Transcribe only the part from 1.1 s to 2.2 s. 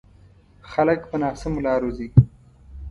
ناسمو لارو ځي.